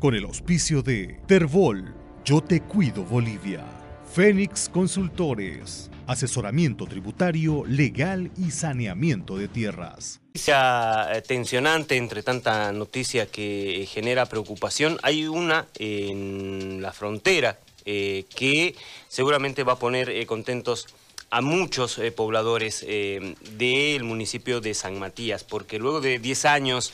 [0.00, 1.94] con el auspicio de Terbol,
[2.24, 3.62] Yo Te Cuido Bolivia,
[4.10, 10.20] Fénix Consultores, asesoramiento tributario, legal y saneamiento de tierras.
[10.28, 14.98] Noticia eh, tensionante entre tanta noticia que genera preocupación.
[15.02, 18.74] Hay una en la frontera eh, que
[19.08, 20.86] seguramente va a poner eh, contentos
[21.30, 26.92] a muchos pobladores del municipio de San Matías, porque luego de 10 años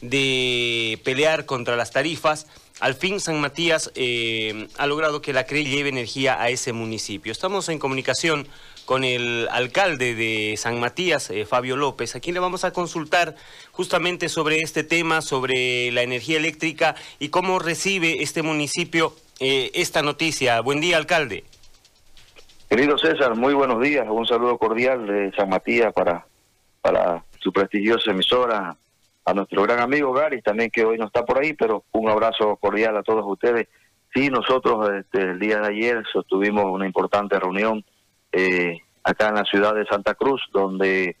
[0.00, 2.46] de pelear contra las tarifas,
[2.80, 7.32] al fin San Matías eh, ha logrado que la CRE lleve energía a ese municipio.
[7.32, 8.46] Estamos en comunicación
[8.84, 13.34] con el alcalde de San Matías, eh, Fabio López, a quien le vamos a consultar
[13.72, 20.02] justamente sobre este tema, sobre la energía eléctrica y cómo recibe este municipio eh, esta
[20.02, 20.60] noticia.
[20.60, 21.44] Buen día, alcalde.
[22.68, 24.06] Querido César, muy buenos días.
[24.08, 26.26] Un saludo cordial de San Matías para,
[26.80, 28.76] para su prestigiosa emisora,
[29.26, 32.56] a nuestro gran amigo Gary, también que hoy no está por ahí, pero un abrazo
[32.56, 33.66] cordial a todos ustedes.
[34.14, 37.84] Sí, nosotros este, el día de ayer sostuvimos una importante reunión
[38.30, 41.16] eh, acá en la ciudad de Santa Cruz, donde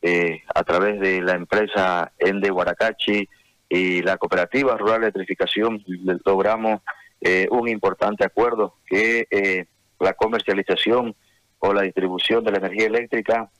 [0.00, 3.28] eh, a través de la empresa Ende Huaracachi
[3.68, 5.84] y la cooperativa Rural Electrificación
[6.24, 6.80] logramos
[7.20, 9.66] eh, un importante acuerdo que
[10.00, 11.14] la comercialización
[11.58, 13.50] o la distribución de la energía eléctrica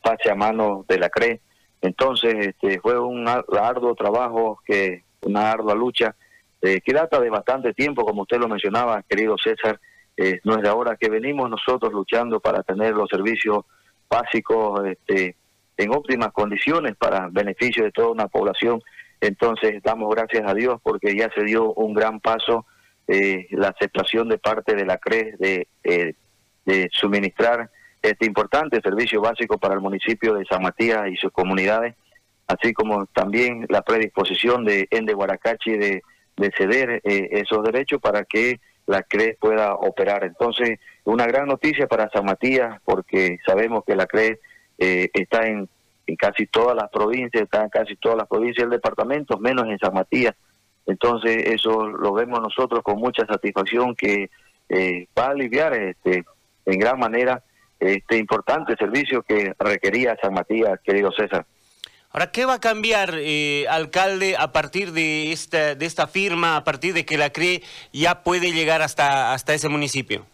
[0.00, 1.40] pase a manos de la CRE
[1.82, 6.14] entonces, este, fue un arduo trabajo, que una ardua lucha,
[6.62, 9.80] eh, que data de bastante tiempo, como usted lo mencionaba, querido César.
[10.16, 13.64] Eh, no es de ahora que venimos nosotros luchando para tener los servicios
[14.08, 15.34] básicos este,
[15.76, 18.80] en óptimas condiciones para beneficio de toda una población.
[19.20, 22.64] Entonces, damos gracias a Dios porque ya se dio un gran paso
[23.08, 25.66] eh, la aceptación de parte de la CRE de,
[26.64, 27.70] de suministrar
[28.02, 31.94] este importante servicio básico para el municipio de San Matías y sus comunidades,
[32.48, 36.02] así como también la predisposición de Ende Guaracachi de,
[36.36, 40.24] de ceder eh, esos derechos para que la CRE pueda operar.
[40.24, 44.40] Entonces, una gran noticia para San Matías, porque sabemos que la CRE
[44.78, 45.68] eh, está en,
[46.06, 49.78] en, casi todas las provincias, está en casi todas las provincias del departamento, menos en
[49.78, 50.34] San Matías.
[50.86, 54.30] Entonces, eso lo vemos nosotros con mucha satisfacción que
[54.68, 56.24] eh, va a aliviar este,
[56.66, 57.42] en gran manera
[57.82, 61.44] este importante servicio que requería San Matías, querido César.
[62.10, 66.64] Ahora, ¿qué va a cambiar, eh, alcalde, a partir de esta, de esta firma, a
[66.64, 67.62] partir de que la CRE
[67.92, 70.26] ya puede llegar hasta, hasta ese municipio?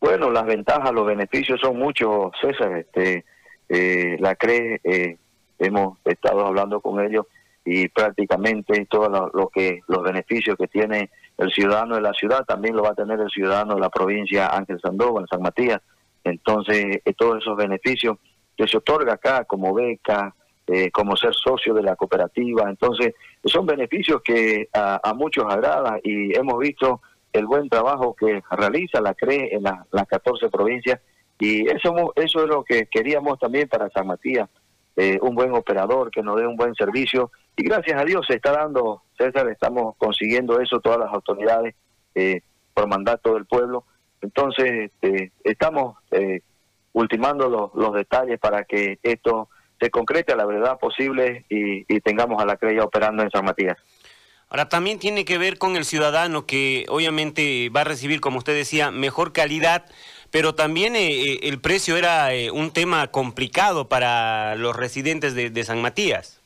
[0.00, 2.78] Bueno, las ventajas, los beneficios son muchos, César.
[2.78, 3.24] Este,
[3.68, 5.16] eh, la CRE, eh,
[5.58, 7.26] hemos estado hablando con ellos
[7.64, 12.76] y prácticamente todo lo, que los beneficios que tiene el ciudadano de la ciudad también
[12.76, 15.80] lo va a tener el ciudadano de la provincia Ángel Sandoval, San Matías.
[16.26, 18.18] Entonces, eh, todos esos beneficios
[18.56, 20.34] que se otorga acá como beca,
[20.66, 23.14] eh, como ser socio de la cooperativa, entonces
[23.44, 27.00] son beneficios que a, muchos agrada y hemos visto
[27.32, 31.00] el buen trabajo que realiza la CRE en las 14 provincias.
[31.38, 34.48] Y eso, eso es lo que queríamos también para San Matías,
[34.96, 37.30] eh, un buen operador que nos dé un buen servicio.
[37.56, 41.76] Y gracias a Dios se está dando, César, estamos consiguiendo eso todas las autoridades
[42.74, 43.84] por mandato del pueblo
[44.26, 46.40] entonces, este, estamos eh,
[46.92, 49.48] ultimando los, detalles para que esto
[49.78, 53.76] se concrete a la verdad posible y, tengamos a la CREA operando en San Matías.
[54.48, 58.54] Ahora, también tiene que ver con el ciudadano que obviamente va a recibir, como usted
[58.54, 59.86] decía, mejor calidad,
[60.30, 65.80] pero también eh, eh, el precio era un tema complicado para los residentes de, San
[65.82, 66.42] Matías.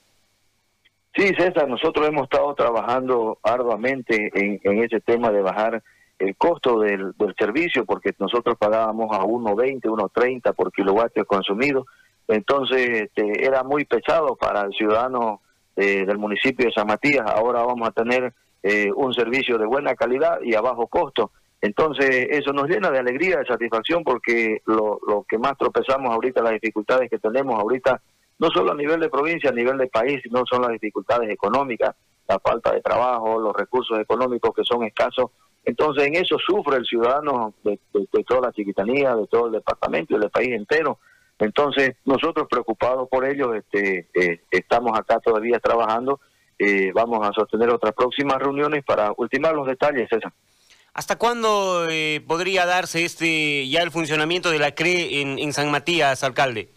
[1.14, 5.82] Sí, César, nosotros hemos estado trabajando arduamente en, en ese tema de bajar
[6.20, 11.86] el costo del, del servicio, porque nosotros pagábamos a 1.20, 1.30 por kilovatio consumido,
[12.28, 15.40] entonces este, era muy pesado para el ciudadano
[15.76, 17.26] eh, del municipio de San Matías.
[17.26, 18.32] Ahora vamos a tener
[18.62, 21.32] eh, un servicio de buena calidad y a bajo costo.
[21.60, 26.42] Entonces eso nos llena de alegría, de satisfacción, porque lo, lo que más tropezamos ahorita,
[26.42, 28.00] las dificultades que tenemos ahorita,
[28.38, 31.96] no solo a nivel de provincia, a nivel de país, no son las dificultades económicas,
[32.28, 35.30] la falta de trabajo, los recursos económicos que son escasos,
[35.64, 37.78] entonces en eso sufre el ciudadano de,
[38.26, 40.98] toda la chiquitanía, de todo el departamento y del país entero.
[41.38, 46.20] Entonces nosotros preocupados por ello este, eh, estamos acá todavía trabajando.
[46.58, 50.32] Eh, vamos a sostener otras próximas reuniones para ultimar los detalles, César.
[50.92, 55.70] ¿Hasta cuándo eh, podría darse este ya el funcionamiento de la CRE en, en San
[55.70, 56.68] Matías, alcalde?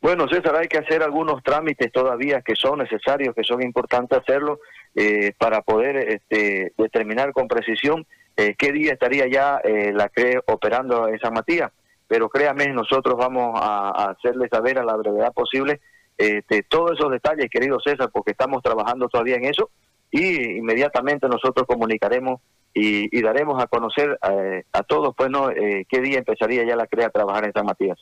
[0.00, 4.60] Bueno, César, hay que hacer algunos trámites todavía que son necesarios, que son importantes hacerlo
[4.94, 8.06] eh, para poder este, determinar con precisión
[8.36, 11.70] eh, qué día estaría ya eh, la CRE operando en San Matías.
[12.08, 15.80] Pero créame, nosotros vamos a, hacerle saber a la brevedad posible
[16.18, 19.70] este, todos esos detalles, querido César, porque estamos trabajando todavía en eso
[20.10, 22.40] y inmediatamente nosotros comunicaremos
[22.74, 25.50] y, daremos a conocer eh, a todos, pues, ¿no?
[25.50, 27.98] Eh, qué día empezaría ya la CREA a trabajar en San Matías.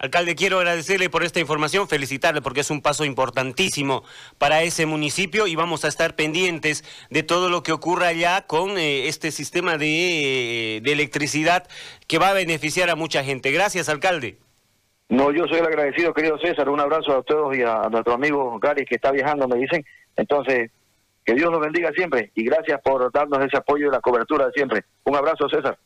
[0.00, 4.04] Alcalde, quiero agradecerle por esta información, felicitarle porque es un paso importantísimo
[4.38, 8.78] para ese municipio y vamos a estar pendientes de todo lo que ocurra allá con
[8.78, 11.66] eh, este sistema de, de, electricidad
[12.06, 13.50] que va a beneficiar a mucha gente.
[13.50, 14.38] Gracias, alcalde.
[15.08, 16.68] No, yo soy el agradecido, querido César.
[16.68, 19.84] Un abrazo a todos y a, nuestro amigo Gary que está viajando, me dicen.
[20.16, 20.70] Entonces,
[21.24, 24.52] que Dios nos bendiga siempre y gracias por darnos ese apoyo y la cobertura de
[24.52, 24.84] siempre.
[25.04, 25.76] Un abrazo, César.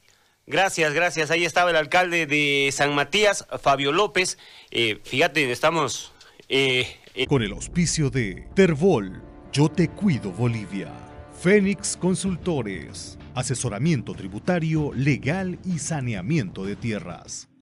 [0.53, 1.31] Gracias, gracias.
[1.31, 4.37] Ahí estaba el alcalde de San Matías, Fabio López.
[4.71, 6.13] Eh, fíjate, estamos...
[6.51, 10.93] Eh, eh, Con el auspicio de Terbol, Yo Te Cuido Bolivia.
[11.41, 17.49] Fénix Consultores, asesoramiento tributario, legal y saneamiento de tierras.